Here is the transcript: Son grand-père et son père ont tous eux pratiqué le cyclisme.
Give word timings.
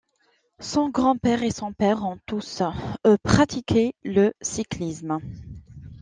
Son 0.59 0.89
grand-père 0.89 1.43
et 1.43 1.51
son 1.51 1.73
père 1.73 2.03
ont 2.05 2.17
tous 2.25 2.63
eux 3.05 3.19
pratiqué 3.23 3.93
le 4.03 4.31
cyclisme. 4.41 5.19